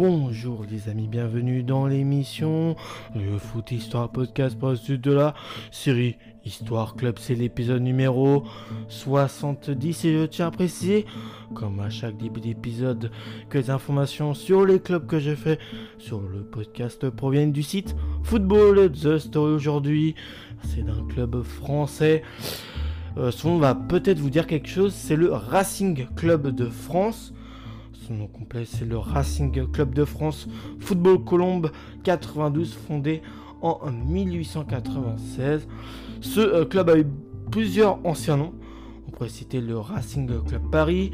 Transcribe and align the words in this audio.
Bonjour 0.00 0.64
les 0.70 0.88
amis, 0.88 1.08
bienvenue 1.08 1.64
dans 1.64 1.88
l'émission 1.88 2.76
Le 3.16 3.36
Foot 3.36 3.72
Histoire 3.72 4.08
Podcast 4.08 4.56
pour 4.56 4.76
suite 4.76 5.00
de 5.00 5.10
la 5.10 5.34
série 5.72 6.14
Histoire 6.44 6.94
Club. 6.94 7.16
C'est 7.18 7.34
l'épisode 7.34 7.82
numéro 7.82 8.44
70 8.86 10.04
et 10.04 10.12
je 10.12 10.26
tiens 10.26 10.46
à 10.46 10.50
préciser, 10.52 11.04
comme 11.52 11.80
à 11.80 11.90
chaque 11.90 12.16
début 12.16 12.40
d'épisode, 12.40 13.10
que 13.50 13.58
les 13.58 13.70
informations 13.70 14.34
sur 14.34 14.64
les 14.64 14.78
clubs 14.78 15.04
que 15.04 15.18
j'ai 15.18 15.34
fait 15.34 15.58
sur 15.98 16.20
le 16.20 16.44
podcast 16.44 17.10
proviennent 17.10 17.50
du 17.50 17.64
site 17.64 17.96
Football 18.22 18.92
The 18.92 19.18
Story 19.18 19.52
aujourd'hui. 19.52 20.14
C'est 20.62 20.84
d'un 20.84 21.04
club 21.08 21.42
français. 21.42 22.22
Euh, 23.16 23.32
son 23.32 23.58
va 23.58 23.74
peut-être 23.74 24.20
vous 24.20 24.30
dire 24.30 24.46
quelque 24.46 24.68
chose, 24.68 24.94
c'est 24.94 25.16
le 25.16 25.32
Racing 25.32 26.06
Club 26.14 26.54
de 26.54 26.66
France. 26.66 27.32
Son 28.08 28.14
nom 28.14 28.26
complet, 28.26 28.64
c'est 28.64 28.86
le 28.86 28.96
Racing 28.96 29.70
Club 29.70 29.92
de 29.92 30.06
France 30.06 30.48
Football 30.80 31.22
Colombe 31.24 31.70
92, 32.04 32.72
fondé 32.72 33.20
en 33.60 33.90
1896. 33.90 35.68
Ce 36.22 36.40
euh, 36.40 36.64
club 36.64 36.88
a 36.88 36.98
eu 36.98 37.04
plusieurs 37.50 37.98
anciens 38.06 38.38
noms. 38.38 38.54
On 39.06 39.10
pourrait 39.10 39.28
citer 39.28 39.60
le 39.60 39.76
Racing 39.76 40.42
Club 40.46 40.62
Paris, 40.72 41.10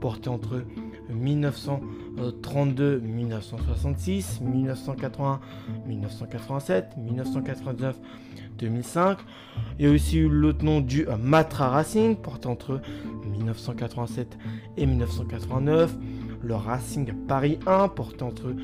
porté 0.00 0.28
entre 0.28 0.62
1932, 1.10 3.00
1966, 3.00 4.40
1981, 4.40 5.40
1987, 5.88 6.96
1999, 6.96 7.96
2005. 8.58 9.18
Il 9.80 9.84
y 9.84 9.88
a 9.88 9.90
aussi 9.92 10.18
eu 10.18 10.28
l'autre 10.28 10.64
nom 10.64 10.80
du 10.80 11.08
Matra 11.20 11.70
Racing, 11.70 12.14
porté 12.14 12.46
entre 12.46 12.80
1987 13.32 14.38
et 14.76 14.86
1989. 14.86 15.92
Le 16.46 16.54
Racing 16.54 17.12
Paris 17.26 17.58
1, 17.66 17.88
porté 17.88 18.22
entre 18.22 18.54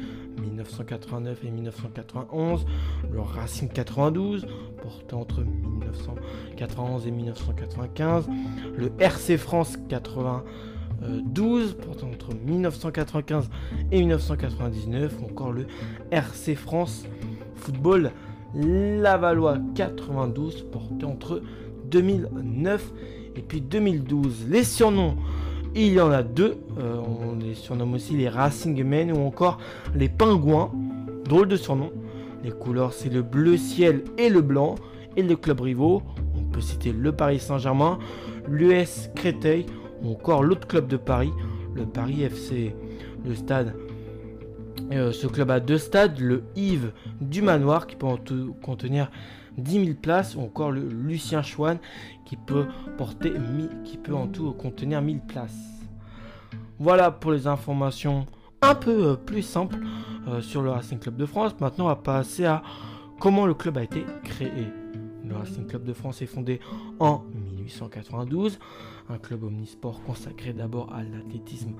1989 0.40 1.44
et 1.44 1.50
1991. 1.50 2.64
Le 3.10 3.20
Racing 3.20 3.68
92, 3.68 4.46
porté 4.80 5.14
entre 5.14 5.40
1991 5.42 7.06
et 7.06 7.10
1995. 7.10 8.28
Le 8.76 8.92
RC 8.98 9.36
France 9.36 9.76
80. 9.88 10.44
12, 11.24 11.74
portant 11.84 12.06
entre 12.10 12.32
1995 12.32 13.50
et 13.90 13.98
1999, 13.98 15.16
ou 15.20 15.24
encore 15.24 15.50
le 15.50 15.66
RC 16.12 16.54
France 16.54 17.04
Football 17.56 18.12
Lavallois 18.54 19.58
92, 19.74 20.66
porté 20.70 21.04
entre 21.04 21.42
2009 21.90 22.92
et 23.34 23.42
puis 23.42 23.60
2012. 23.60 24.46
Les 24.48 24.62
surnoms, 24.62 25.16
il 25.74 25.92
y 25.94 26.00
en 26.00 26.10
a 26.10 26.22
deux, 26.22 26.56
euh, 26.78 26.96
on 26.96 27.36
les 27.36 27.54
surnomme 27.54 27.94
aussi 27.94 28.16
les 28.16 28.28
Racing 28.28 28.84
Men 28.84 29.12
ou 29.12 29.20
encore 29.20 29.58
les 29.94 30.08
Pingouins, 30.08 30.70
drôle 31.24 31.48
de 31.48 31.56
surnom. 31.56 31.90
Les 32.44 32.50
couleurs, 32.50 32.92
c'est 32.92 33.08
le 33.08 33.22
bleu 33.22 33.56
ciel 33.56 34.02
et 34.18 34.28
le 34.28 34.40
blanc, 34.40 34.74
et 35.16 35.22
les 35.22 35.36
clubs 35.36 35.60
rivaux, 35.60 36.02
on 36.36 36.42
peut 36.42 36.60
citer 36.60 36.92
le 36.92 37.12
Paris 37.12 37.38
Saint-Germain, 37.38 37.98
l'US 38.48 39.10
Créteil, 39.14 39.66
encore 40.04 40.42
l'autre 40.42 40.66
club 40.66 40.88
de 40.88 40.96
Paris, 40.96 41.32
le 41.74 41.84
Paris 41.86 42.22
FC. 42.22 42.74
Le 43.24 43.34
stade, 43.34 43.74
euh, 44.90 45.12
ce 45.12 45.26
club 45.26 45.50
a 45.50 45.60
deux 45.60 45.78
stades, 45.78 46.18
le 46.18 46.42
Yves 46.56 46.92
du 47.20 47.40
Manoir 47.40 47.86
qui 47.86 47.96
peut 47.96 48.06
en 48.06 48.16
tout 48.16 48.54
contenir 48.62 49.10
10 49.58 49.84
000 49.84 49.96
places, 50.00 50.34
ou 50.34 50.40
encore 50.40 50.70
le 50.70 50.88
Lucien 50.88 51.42
Chouane 51.42 51.78
qui 52.24 52.36
peut 52.36 52.66
porter 52.96 53.32
qui 53.84 53.98
peut 53.98 54.14
en 54.14 54.26
tout 54.26 54.52
contenir 54.52 55.02
1000 55.02 55.20
places. 55.20 55.72
Voilà 56.78 57.10
pour 57.10 57.32
les 57.32 57.46
informations 57.46 58.26
un 58.62 58.74
peu 58.74 59.06
euh, 59.06 59.16
plus 59.16 59.42
simples 59.42 59.78
euh, 60.28 60.40
sur 60.40 60.62
le 60.62 60.70
Racing 60.70 60.98
Club 60.98 61.16
de 61.16 61.26
France. 61.26 61.54
Maintenant, 61.60 61.86
on 61.86 61.88
va 61.88 61.96
passer 61.96 62.44
à 62.44 62.62
comment 63.20 63.46
le 63.46 63.54
club 63.54 63.76
a 63.78 63.82
été 63.82 64.04
créé. 64.24 64.68
Le 65.24 65.36
Racing 65.36 65.66
Club 65.66 65.84
de 65.84 65.92
France 65.92 66.22
est 66.22 66.26
fondé 66.26 66.60
en 66.98 67.22
1892, 67.56 68.58
un 69.08 69.18
club 69.18 69.44
omnisport 69.44 70.02
consacré 70.02 70.52
d'abord 70.52 70.92
à 70.92 71.02
l'athlétisme. 71.02 71.74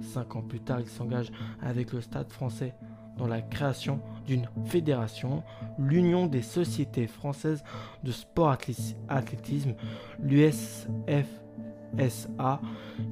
Cinq 0.00 0.36
ans 0.36 0.42
plus 0.42 0.60
tard, 0.60 0.80
il 0.80 0.86
s'engage 0.86 1.32
avec 1.60 1.92
le 1.92 2.00
Stade 2.00 2.30
français 2.30 2.74
dans 3.18 3.26
la 3.26 3.40
création 3.40 4.00
d'une 4.26 4.48
fédération, 4.64 5.42
l'Union 5.78 6.26
des 6.26 6.42
sociétés 6.42 7.06
françaises 7.06 7.62
de 8.04 8.12
sport 8.12 8.56
athlétisme, 9.08 9.74
l'USFSA, 10.22 10.90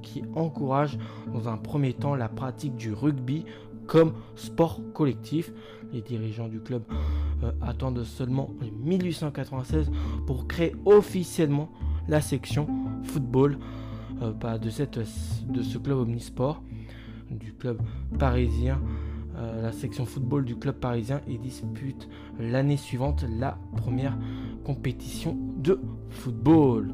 qui 0.03 0.23
encourage 0.35 0.99
dans 1.33 1.49
un 1.49 1.57
premier 1.57 1.93
temps 1.93 2.15
la 2.15 2.29
pratique 2.29 2.77
du 2.77 2.93
rugby 2.93 3.45
comme 3.87 4.15
sport 4.37 4.81
collectif. 4.95 5.53
Les 5.93 6.01
dirigeants 6.01 6.49
du 6.49 6.61
club 6.61 6.85
euh, 7.43 7.51
attendent 7.61 8.05
seulement 8.05 8.51
1896 8.83 9.91
pour 10.27 10.47
créer 10.47 10.77
officiellement 10.85 11.69
la 12.07 12.21
section 12.21 12.69
football 13.03 13.59
euh, 14.23 14.33
de, 14.59 14.71
ce 14.71 15.79
club 15.79 15.99
omnisport 15.99 16.63
du 17.31 17.53
club 17.55 17.81
parisien. 18.19 18.81
Euh, 19.41 19.63
la 19.63 19.73
section 19.73 20.05
football 20.05 20.45
du 20.45 20.57
club 20.57 20.75
parisien 20.77 21.21
et 21.27 21.39
dispute 21.39 22.09
l'année 22.39 22.77
suivante 22.77 23.25
la 23.39 23.59
première 23.77 24.17
compétition 24.65 25.37
de 25.57 25.81
football. 26.11 26.93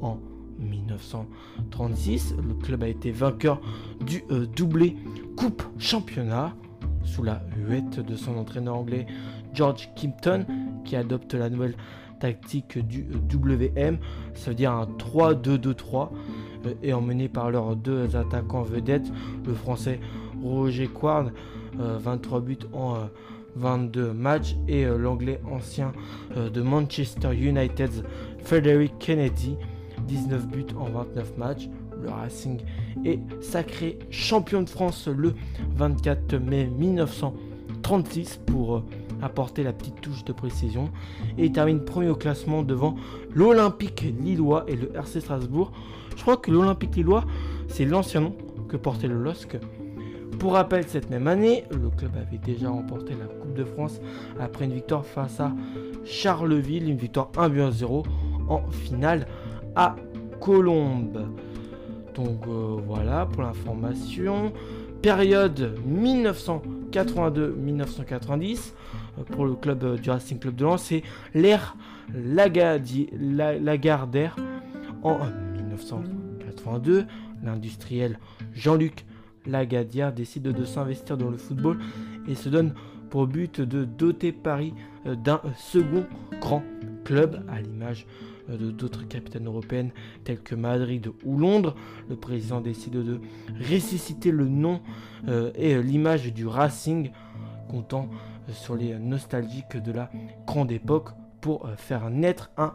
En 0.00 0.18
1936, 0.58 2.34
le 2.46 2.54
club 2.54 2.82
a 2.82 2.88
été 2.88 3.10
vainqueur 3.10 3.60
du 4.04 4.22
doublé 4.54 4.96
Coupe 5.36 5.62
Championnat 5.78 6.54
sous 7.02 7.22
la 7.22 7.42
huette 7.56 8.00
de 8.00 8.16
son 8.16 8.36
entraîneur 8.36 8.76
anglais 8.76 9.06
George 9.54 9.88
Kimpton 9.96 10.44
qui 10.84 10.96
adopte 10.96 11.34
la 11.34 11.48
nouvelle 11.48 11.76
tactique 12.20 12.78
du 12.78 13.06
WM, 13.32 13.98
ça 14.34 14.50
veut 14.50 14.56
dire 14.56 14.72
un 14.72 14.84
3-2-2-3 14.84 16.10
euh, 16.66 16.74
et 16.82 16.92
emmené 16.92 17.28
par 17.28 17.50
leurs 17.50 17.76
deux 17.76 18.16
attaquants 18.16 18.62
vedettes, 18.62 19.10
le 19.46 19.54
français 19.54 20.00
Roger 20.42 20.88
Quard, 20.88 21.30
23 21.78 22.38
euh, 22.38 22.40
buts 22.40 22.58
en 22.72 22.96
22 23.56 24.00
euh, 24.00 24.12
matchs, 24.12 24.56
et 24.68 24.84
l'anglais 24.84 25.40
ancien 25.50 25.92
de 26.36 26.62
Manchester 26.62 27.34
United, 27.34 27.90
Frederick 28.44 28.98
Kennedy, 28.98 29.56
19 30.06 30.46
buts 30.46 30.66
en 30.78 30.86
29 30.86 31.36
matchs. 31.38 31.68
Le 32.02 32.10
Racing 32.10 32.60
est 33.06 33.20
sacré 33.40 33.98
champion 34.10 34.60
de 34.62 34.68
France 34.68 35.08
le 35.08 35.34
24 35.76 36.34
mai 36.34 36.66
1936 36.66 38.40
pour 38.44 38.82
apporter 39.22 39.62
la 39.62 39.72
petite 39.72 40.00
touche 40.02 40.24
de 40.24 40.32
précision 40.34 40.90
et 41.38 41.46
il 41.46 41.52
termine 41.52 41.84
premier 41.84 42.10
au 42.10 42.14
classement 42.14 42.62
devant 42.62 42.96
l'Olympique 43.34 44.04
Lillois 44.20 44.64
et 44.68 44.76
le 44.76 44.94
RC 44.94 45.20
Strasbourg. 45.20 45.72
Je 46.16 46.22
crois 46.22 46.36
que 46.36 46.50
l'Olympique 46.50 46.96
Lillois, 46.96 47.24
c'est 47.68 47.84
l'ancien 47.84 48.20
nom 48.20 48.36
que 48.68 48.76
portait 48.76 49.08
le 49.08 49.22
LOSC. 49.22 49.58
Pour 50.38 50.52
rappel, 50.52 50.86
cette 50.86 51.10
même 51.10 51.26
année, 51.26 51.64
le 51.70 51.90
club 51.90 52.12
avait 52.16 52.38
déjà 52.38 52.68
remporté 52.68 53.14
la 53.14 53.26
Coupe 53.26 53.54
de 53.54 53.64
France 53.64 54.00
après 54.38 54.66
une 54.66 54.74
victoire 54.74 55.04
face 55.04 55.40
à 55.40 55.52
Charleville, 56.04 56.88
une 56.88 56.98
victoire 56.98 57.32
1 57.36 57.70
0 57.70 58.04
en 58.48 58.62
finale 58.70 59.26
à 59.74 59.96
Colombes. 60.40 61.26
Donc 62.14 62.46
euh, 62.46 62.76
voilà 62.86 63.26
pour 63.26 63.42
l'information. 63.42 64.52
Période 65.02 65.76
1982-1990 65.86 68.72
euh, 69.18 69.22
pour 69.24 69.44
le 69.46 69.54
club 69.54 69.82
euh, 69.84 69.96
du 69.96 70.10
Racing 70.10 70.38
Club 70.38 70.56
de 70.56 70.64
Lens, 70.64 70.82
c'est 70.84 71.02
l'ère 71.34 71.76
Lagardère 72.14 72.86
en 75.02 75.18
1982. 75.56 77.06
L'industriel 77.44 78.18
Jean-Luc 78.54 79.04
Lagadière 79.46 80.12
décide 80.12 80.44
de 80.44 80.64
s'investir 80.64 81.16
dans 81.16 81.30
le 81.30 81.36
football 81.36 81.78
et 82.28 82.34
se 82.34 82.48
donne 82.48 82.74
pour 83.10 83.26
but 83.26 83.60
de 83.60 83.84
doter 83.84 84.32
Paris 84.32 84.74
d'un 85.04 85.40
second 85.56 86.06
grand 86.40 86.62
club 87.04 87.44
à 87.48 87.60
l'image 87.60 88.06
euh, 88.50 88.56
de 88.56 88.70
d'autres 88.70 89.06
capitales 89.06 89.46
européennes 89.46 89.90
telles 90.24 90.40
que 90.40 90.54
Madrid 90.54 91.08
ou 91.24 91.38
Londres. 91.38 91.74
Le 92.08 92.16
président 92.16 92.60
décide 92.60 92.94
de 92.94 93.20
ressusciter 93.58 94.30
le 94.30 94.48
nom 94.48 94.80
euh, 95.28 95.50
et 95.54 95.74
euh, 95.74 95.80
l'image 95.82 96.32
du 96.32 96.46
Racing, 96.46 97.10
comptant 97.68 98.08
sur 98.52 98.76
les 98.76 98.94
nostalgiques 98.98 99.76
de 99.76 99.92
la 99.92 100.10
grande 100.46 100.70
époque 100.70 101.08
pour 101.46 101.70
faire 101.76 102.10
naître 102.10 102.50
un 102.56 102.74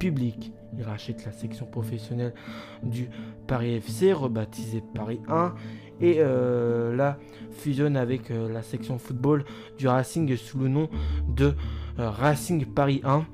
public. 0.00 0.52
Il 0.76 0.82
rachète 0.82 1.24
la 1.24 1.30
section 1.30 1.66
professionnelle 1.66 2.34
du 2.82 3.08
Paris 3.46 3.74
FC, 3.74 4.12
rebaptisée 4.12 4.82
Paris 4.92 5.20
1, 5.28 5.54
et 6.00 6.18
la 6.18 7.16
fusionne 7.52 7.96
avec 7.96 8.30
la 8.30 8.62
section 8.62 8.98
football 8.98 9.44
du 9.78 9.86
Racing 9.86 10.36
sous 10.36 10.58
le 10.58 10.66
nom 10.66 10.88
de 11.28 11.54
Racing 11.96 12.66
Paris 12.66 13.00
1 13.04 13.24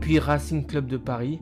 puis 0.00 0.18
Racing 0.18 0.66
Club 0.66 0.88
de 0.88 0.96
Paris, 0.96 1.40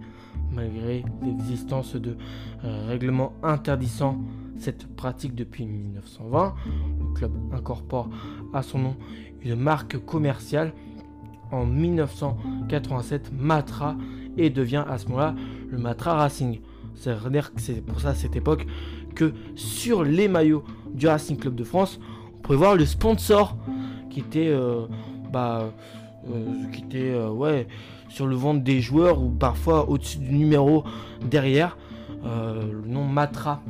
malgré 0.52 1.04
l'existence 1.22 1.96
de 1.96 2.16
euh, 2.64 2.86
règlements 2.86 3.32
interdisant 3.42 4.18
cette 4.58 4.86
pratique 4.94 5.34
depuis 5.34 5.66
1920. 5.66 6.54
Le 7.00 7.14
club 7.14 7.32
incorpore 7.52 8.10
à 8.52 8.62
son 8.62 8.78
nom 8.78 8.96
une 9.42 9.56
marque 9.56 9.98
commerciale 10.04 10.72
en 11.52 11.66
1987 11.66 13.32
Matra 13.32 13.96
et 14.36 14.50
devient 14.50 14.84
à 14.88 14.98
ce 14.98 15.06
moment-là 15.06 15.34
le 15.68 15.78
Matra 15.78 16.14
Racing. 16.14 16.60
C'est-à-dire 16.94 17.54
que 17.54 17.60
c'est 17.60 17.84
pour 17.84 18.00
ça 18.00 18.10
à 18.10 18.14
cette 18.14 18.36
époque 18.36 18.66
que 19.14 19.32
sur 19.54 20.04
les 20.04 20.28
maillots 20.28 20.64
du 20.92 21.06
Racing 21.06 21.36
Club 21.36 21.54
de 21.54 21.64
France, 21.64 22.00
on 22.38 22.42
pouvait 22.42 22.58
voir 22.58 22.76
le 22.76 22.86
sponsor 22.86 23.56
qui 24.10 24.20
était, 24.20 24.48
euh, 24.48 24.86
bah, 25.32 25.72
euh, 26.28 26.70
qui 26.72 26.82
était 26.82 27.10
euh, 27.10 27.30
ouais, 27.30 27.66
sur 28.08 28.26
le 28.26 28.36
ventre 28.36 28.62
des 28.62 28.80
joueurs 28.80 29.22
ou 29.22 29.30
parfois 29.30 29.88
au-dessus 29.88 30.18
du 30.18 30.34
numéro 30.34 30.84
derrière, 31.24 31.78
le 32.22 32.86
nom 32.86 33.04
Matra. 33.04 33.62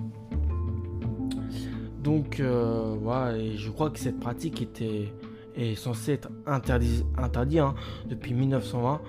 Donc 2.03 2.41
voilà, 2.41 3.37
et 3.37 3.57
je 3.57 3.71
crois 3.71 3.91
que 3.91 3.99
cette 3.99 4.19
pratique 4.19 4.61
était 4.63 5.13
est 5.57 5.75
censée 5.75 6.13
être 6.13 6.29
interdit, 6.47 7.59
hein, 7.59 7.75
depuis 8.09 8.35
1920, 8.35 9.01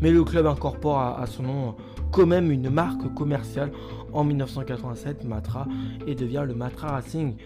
mais 0.00 0.10
le 0.10 0.24
club 0.24 0.46
incorpore 0.46 0.98
à 0.98 1.26
son 1.26 1.42
nom 1.42 1.76
quand 2.10 2.26
même 2.26 2.50
une 2.50 2.70
marque 2.70 3.12
commerciale 3.14 3.72
en 4.12 4.24
1987, 4.24 5.24
Matra, 5.24 5.66
et 6.06 6.14
devient 6.14 6.44
le 6.46 6.54
Matra 6.54 6.92
Racing. 6.92 7.36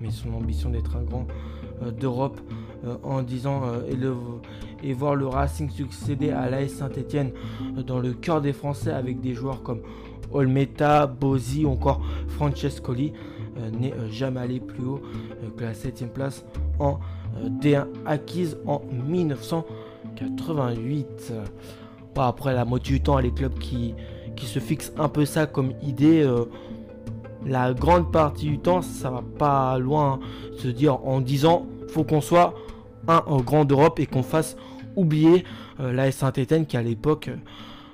Mais 0.00 0.10
son 0.10 0.32
ambition 0.34 0.70
d'être 0.70 0.96
un 0.96 1.02
grand 1.02 1.26
euh, 1.82 1.90
d'Europe 1.90 2.40
euh, 2.84 2.96
en 3.02 3.22
disant 3.22 3.62
euh, 3.64 4.18
et, 4.82 4.88
et, 4.88 4.92
voir 4.92 5.14
le 5.14 5.26
Racing 5.26 5.70
succéder 5.70 6.30
à 6.30 6.50
l'AS 6.50 6.68
Saint-Etienne 6.68 7.32
dans 7.86 8.00
le 8.00 8.12
cœur 8.12 8.40
des 8.40 8.52
Français 8.52 8.90
avec 8.90 9.20
des 9.20 9.34
joueurs 9.34 9.62
comme 9.62 9.82
Olmeta, 10.32 11.06
Bozi 11.06 11.64
ou 11.64 11.70
encore 11.70 12.04
Francescoli 12.28 13.12
n'est 13.78 13.94
jamais 14.10 14.40
allé 14.40 14.58
plus 14.58 14.84
haut 14.84 15.00
que 15.56 15.62
la 15.62 15.74
7 15.74 16.12
place 16.12 16.44
en 16.80 16.98
D1 17.60 17.86
acquise 18.06 18.56
en 18.66 18.80
1988. 18.92 21.32
après 22.16 22.54
la 22.54 22.64
moitié 22.64 22.94
du 22.94 23.02
temps, 23.02 23.18
les 23.18 23.32
clubs 23.32 23.58
qui, 23.58 23.94
qui 24.36 24.46
se 24.46 24.58
fixe 24.58 24.92
un 24.98 25.08
peu 25.08 25.24
ça 25.24 25.46
comme 25.46 25.72
idée. 25.82 26.22
Euh, 26.22 26.44
la 27.46 27.74
grande 27.74 28.10
partie 28.10 28.46
du 28.46 28.58
temps, 28.58 28.80
ça 28.80 29.10
va 29.10 29.22
pas 29.38 29.78
loin 29.78 30.14
hein. 30.14 30.20
se 30.56 30.68
dire 30.68 31.06
en 31.06 31.20
disant 31.20 31.66
faut 31.88 32.04
qu'on 32.04 32.20
soit 32.20 32.54
un, 33.06 33.22
grand 33.38 33.64
d'Europe 33.64 34.00
et 34.00 34.06
qu'on 34.06 34.22
fasse 34.22 34.56
oublier 34.96 35.44
euh, 35.80 35.92
la 35.92 36.10
Saint-Etienne 36.10 36.66
qui 36.66 36.76
à 36.76 36.82
l'époque 36.82 37.30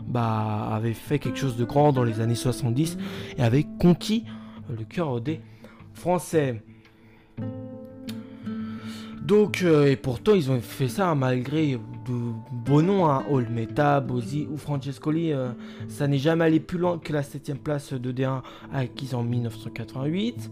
bah, 0.06 0.68
avait 0.72 0.94
fait 0.94 1.18
quelque 1.18 1.38
chose 1.38 1.56
de 1.56 1.64
grand 1.64 1.92
dans 1.92 2.04
les 2.04 2.20
années 2.20 2.34
70 2.34 2.96
et 3.36 3.42
avait 3.42 3.66
conquis 3.80 4.24
le 4.68 4.84
cœur 4.84 5.20
des 5.20 5.40
Français. 5.94 6.62
Donc, 9.30 9.62
euh, 9.62 9.86
et 9.86 9.94
pourtant, 9.94 10.34
ils 10.34 10.50
ont 10.50 10.60
fait 10.60 10.88
ça 10.88 11.14
malgré 11.14 11.74
de 11.74 12.32
beaux 12.50 12.82
noms, 12.82 13.08
hein, 13.08 13.24
Olmeta, 13.30 14.00
Bozi 14.00 14.48
ou 14.50 14.56
Francescoli. 14.56 15.32
Euh, 15.32 15.50
ça 15.86 16.08
n'est 16.08 16.18
jamais 16.18 16.46
allé 16.46 16.58
plus 16.58 16.78
loin 16.78 16.98
que 16.98 17.12
la 17.12 17.22
7ème 17.22 17.58
place 17.58 17.92
de 17.92 18.10
D1 18.10 18.42
acquise 18.72 19.14
en 19.14 19.22
1988. 19.22 20.50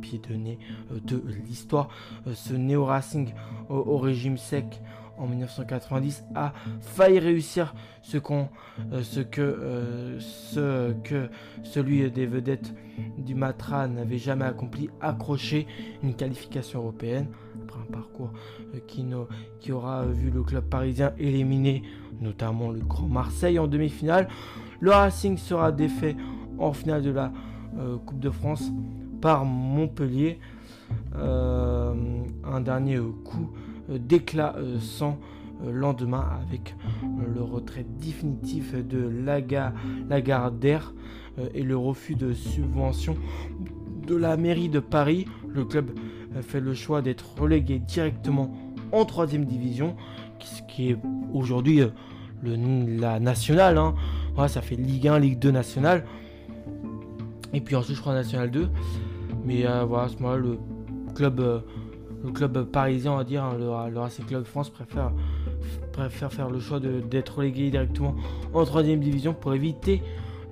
Pied 0.00 0.22
de 0.26 0.36
nez 0.36 0.58
euh, 0.90 1.00
de 1.04 1.22
l'histoire. 1.46 1.88
ce 2.32 2.54
néo-racing 2.54 3.34
au, 3.68 3.98
régime 3.98 4.38
sec 4.38 4.80
en 5.18 5.26
1990 5.26 6.24
a 6.34 6.52
failli 6.80 7.18
réussir 7.18 7.74
ce, 8.02 8.18
ce, 9.02 9.20
que, 9.20 10.16
ce 10.18 10.92
que 11.02 11.28
celui 11.62 12.10
des 12.10 12.26
vedettes 12.26 12.74
du 13.18 13.34
Matra 13.34 13.88
n'avait 13.88 14.18
jamais 14.18 14.44
accompli, 14.44 14.90
accrocher 15.00 15.66
une 16.02 16.14
qualification 16.14 16.80
européenne 16.80 17.28
un 17.80 17.92
parcours 17.92 18.32
euh, 18.74 18.78
qui, 18.86 19.06
qui 19.60 19.72
aura 19.72 20.06
vu 20.06 20.30
le 20.30 20.42
club 20.42 20.64
parisien 20.64 21.12
éliminer 21.18 21.82
notamment 22.20 22.70
le 22.70 22.80
Grand 22.80 23.08
Marseille 23.08 23.58
en 23.58 23.66
demi-finale. 23.66 24.28
Le 24.80 24.90
Racing 24.90 25.36
sera 25.36 25.72
défait 25.72 26.16
en 26.58 26.72
finale 26.72 27.02
de 27.02 27.10
la 27.10 27.32
euh, 27.78 27.96
Coupe 27.98 28.20
de 28.20 28.30
France 28.30 28.70
par 29.20 29.44
Montpellier. 29.44 30.38
Euh, 31.16 31.94
un 32.44 32.60
dernier 32.60 32.98
coup 33.24 33.50
d'éclat 33.88 34.56
sans 34.80 35.18
lendemain 35.64 36.26
avec 36.42 36.74
le 37.34 37.42
retrait 37.42 37.86
définitif 38.00 38.74
de 38.74 39.08
Lagardère 40.08 40.94
et 41.54 41.62
le 41.62 41.76
refus 41.76 42.14
de 42.14 42.32
subvention 42.32 43.16
de 44.06 44.16
la 44.16 44.36
mairie 44.36 44.68
de 44.68 44.80
Paris. 44.80 45.26
Le 45.48 45.64
club 45.64 45.90
fait 46.42 46.60
le 46.60 46.74
choix 46.74 47.02
d'être 47.02 47.38
relégué 47.38 47.78
directement 47.78 48.54
en 48.92 49.04
troisième 49.04 49.44
division, 49.44 49.96
ce 50.40 50.62
qui 50.62 50.90
est 50.90 50.96
aujourd'hui 51.32 51.80
euh, 51.80 51.88
la 52.44 53.20
nationale. 53.20 53.78
Hein. 53.78 53.94
ça 54.48 54.60
fait 54.60 54.76
Ligue 54.76 55.08
1, 55.08 55.18
Ligue 55.18 55.38
2 55.38 55.50
nationale. 55.50 56.04
Et 57.52 57.60
puis 57.60 57.76
ensuite, 57.76 57.96
je 57.96 58.00
crois 58.00 58.14
National 58.14 58.50
2. 58.50 58.68
Mais 59.44 59.66
euh, 59.66 59.84
voilà, 59.84 60.08
ce 60.08 60.16
moment 60.22 60.36
le 60.36 60.58
club, 61.14 61.40
euh, 61.40 61.60
le 62.24 62.30
club 62.32 62.64
parisien, 62.64 63.12
on 63.12 63.16
va 63.16 63.24
dire, 63.24 63.44
hein, 63.44 63.56
le, 63.58 63.98
Racing 63.98 64.24
Club 64.24 64.44
France 64.44 64.70
préfère, 64.70 65.12
préfère 65.92 66.32
faire 66.32 66.50
le 66.50 66.58
choix 66.58 66.80
d'être 66.80 67.38
relégué 67.38 67.70
directement 67.70 68.14
en 68.54 68.64
troisième 68.64 69.00
division 69.00 69.34
pour 69.34 69.54
éviter 69.54 70.02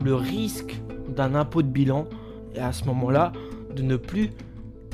le 0.05 0.15
risque 0.15 0.81
d'un 1.09 1.35
impôt 1.35 1.63
de 1.63 1.69
bilan. 1.69 2.07
Et 2.55 2.61
à 2.61 2.73
ce 2.73 2.85
moment-là, 2.85 3.33
de 3.75 3.83
ne 3.83 3.97
plus 3.97 4.31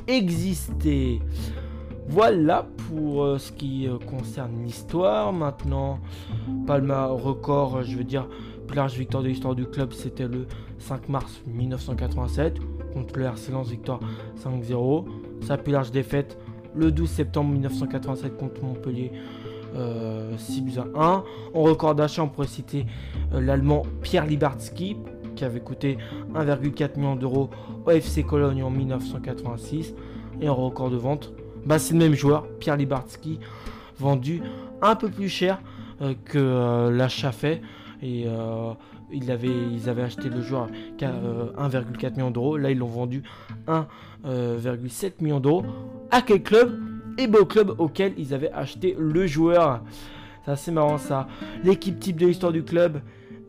exister. 0.07 1.21
Voilà 2.07 2.67
pour 2.89 3.25
euh, 3.25 3.39
ce 3.39 3.53
qui 3.53 3.87
euh, 3.87 3.99
concerne 3.99 4.63
l'histoire. 4.65 5.33
Maintenant, 5.33 5.99
Palma 6.67 7.07
record, 7.07 7.83
je 7.83 7.97
veux 7.97 8.05
dire, 8.05 8.27
plus 8.67 8.77
large 8.77 8.97
victoire 8.97 9.23
de 9.23 9.29
l'histoire 9.29 9.55
du 9.55 9.67
club, 9.67 9.93
c'était 9.93 10.29
le 10.29 10.47
5 10.79 11.09
mars 11.09 11.43
1987 11.47 12.59
contre 12.95 13.19
le 13.19 13.25
RC 13.25 13.53
victoire 13.67 14.01
5-0. 14.43 15.05
Sa 15.43 15.59
plus 15.59 15.73
large 15.73 15.91
défaite 15.91 16.39
le 16.79 16.93
12 16.93 17.11
septembre 17.11 17.51
1987 17.53 18.37
contre 18.37 18.63
Montpellier. 18.63 19.13
6 19.75 19.77
euh, 19.77 20.63
buts 20.63 20.79
à 20.79 20.99
1. 20.99 21.25
En 21.55 21.63
record 21.63 21.95
d'achat, 21.95 22.23
on 22.23 22.29
pourrait 22.29 22.47
citer 22.47 22.87
l'allemand 23.31 23.83
Pierre 24.01 24.25
Libarski 24.25 24.97
qui 25.37 25.45
avait 25.45 25.61
coûté 25.61 25.99
1,4 26.35 26.97
million 26.97 27.15
d'euros 27.15 27.51
au 27.87 27.91
FC 27.91 28.25
Cologne 28.25 28.63
en 28.63 28.71
1986. 28.71 29.95
Et 30.41 30.49
en 30.49 30.55
record 30.55 30.91
de 30.91 30.97
vente, 30.97 31.33
bah, 31.65 31.79
c'est 31.79 31.93
le 31.93 32.01
même 32.01 32.15
joueur, 32.15 32.47
Pierre 32.59 32.77
Libarski, 32.77 33.39
vendu 33.99 34.43
un 34.83 34.97
peu 34.97 35.09
plus 35.09 35.29
cher 35.29 35.61
euh, 36.01 36.15
que 36.25 36.39
euh, 36.39 36.91
l'achat 36.91 37.33
fait. 37.33 37.61
Et 38.03 38.25
euh, 38.27 38.73
ils 39.11 39.31
avaient 39.31 40.03
acheté 40.03 40.29
le 40.29 40.41
joueur 40.41 40.69
qu'à 40.97 41.11
1,4 41.11 42.13
million 42.13 42.31
d'euros. 42.31 42.57
Là, 42.57 42.71
ils 42.71 42.79
l'ont 42.79 42.87
vendu 42.87 43.23
1,7 43.67 45.15
million 45.21 45.41
d'euros. 45.41 45.65
À 46.11 46.23
quel 46.23 46.43
club? 46.43 46.79
Et 47.19 47.27
beau 47.27 47.45
club 47.45 47.75
auquel 47.79 48.15
ils 48.17 48.33
avaient 48.33 48.53
acheté 48.53 48.97
le 48.99 49.27
joueur. 49.27 49.83
C'est 50.45 50.53
assez 50.53 50.71
marrant 50.71 50.99
ça. 50.99 51.27
L'équipe 51.65 51.99
type 51.99 52.17
de 52.17 52.27
l'histoire 52.27 52.53
du 52.53 52.63
club, 52.63 53.01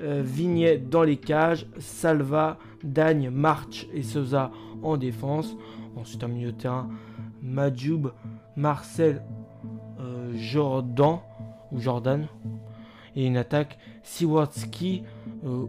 euh, 0.01 0.22
Vignet 0.25 0.77
dans 0.77 1.03
les 1.03 1.18
cages, 1.18 1.68
Salva, 1.77 2.58
Dagne, 2.84 3.29
March 3.29 3.88
et 3.94 4.01
Souza 4.01 4.51
en 4.82 4.98
défense. 4.98 5.56
Ensuite, 5.96 6.24
un 6.24 6.29
milieu 6.29 6.51
de 6.51 6.58
terrain, 6.58 6.89
Majoub, 7.41 8.12
Marcel, 8.56 9.22
euh, 10.00 10.32
Jordan 10.36 11.20
ou 11.72 11.79
Jordan. 11.79 12.27
Et 13.16 13.25
une 13.25 13.38
attaque, 13.38 13.78
Siwatski, 14.04 15.04
euh, 15.46 15.66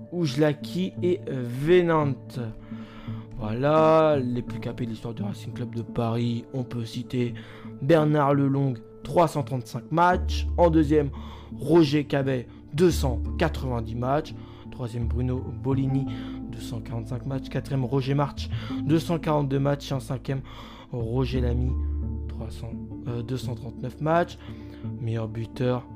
et 1.03 1.21
Venant. 1.29 2.15
Voilà, 3.39 4.19
les 4.19 4.43
plus 4.43 4.61
capés 4.61 4.85
de 4.85 4.91
l'histoire 4.91 5.15
du 5.15 5.23
Racing 5.23 5.55
Club 5.55 5.75
de 5.75 5.81
Paris. 5.81 6.45
On 6.53 6.63
peut 6.63 6.85
citer 6.85 7.33
Bernard 7.81 8.35
Lelong, 8.35 8.75
335 9.03 9.91
matchs. 9.91 10.47
En 10.59 10.69
deuxième, 10.69 11.09
Roger 11.59 12.05
Cabet, 12.05 12.47
290 12.75 13.95
matchs. 13.95 14.35
Troisième 14.71 15.09
Bruno 15.09 15.43
Bolini, 15.63 16.07
245 16.53 17.25
matchs. 17.25 17.49
Quatrième 17.49 17.87
Roger 17.87 18.13
March, 18.13 18.51
242 18.85 19.59
matchs. 19.59 19.91
Et 19.91 19.95
en 19.95 20.01
cinquième 20.01 20.43
Roger 20.93 21.41
Lamy, 21.41 21.73
239 23.27 23.93
euh, 23.95 24.05
matchs. 24.05 24.39
Meilleur 25.01 25.29
buteur 25.29 25.87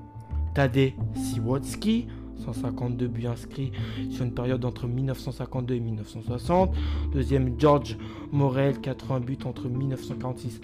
Tadej 0.55 0.95
Siwotski, 1.15 2.07
152 2.45 3.09
buts 3.09 3.27
inscrits 3.27 3.73
sur 4.11 4.25
une 4.25 4.33
période 4.33 4.65
entre 4.65 4.87
1952 4.87 5.75
et 5.75 5.81
1960. 5.81 6.75
Deuxième 7.13 7.59
George 7.59 7.97
Morel, 8.33 8.81
80 8.81 9.21
buts 9.21 9.39
entre 9.45 9.69
1946 9.69 10.61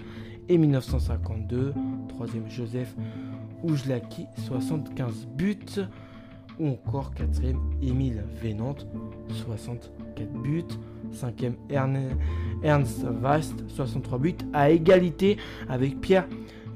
et 0.49 0.57
1952. 0.57 1.73
Troisième 2.09 2.49
Joseph 2.49 2.95
Oujlaki, 3.63 4.25
75 4.47 5.27
buts. 5.35 5.81
Ou 6.59 6.67
encore 6.67 7.13
quatrième 7.13 7.59
Émile 7.81 8.23
Vénante, 8.41 8.85
64 9.45 10.31
buts. 10.41 10.63
Cinquième 11.11 11.55
Ernst 12.63 13.03
Vast, 13.03 13.55
63 13.67 14.17
buts, 14.19 14.35
à 14.53 14.69
égalité 14.69 15.37
avec 15.67 15.99
Pierre 15.99 16.27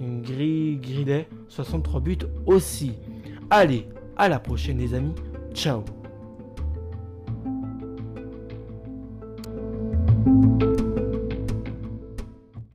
Grillet, 0.02 1.28
63 1.48 2.02
buts 2.02 2.18
aussi. 2.46 2.94
Allez, 3.50 3.88
à 4.18 4.28
la 4.28 4.40
prochaine 4.40 4.78
les 4.78 4.94
amis. 4.94 5.16
Ciao 5.54 5.84